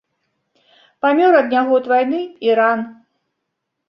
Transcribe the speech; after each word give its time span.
Памёр 1.05 1.33
ад 1.41 1.47
нягод 1.53 1.85
вайны 1.91 2.21
і 2.47 2.57
ран. 2.61 2.79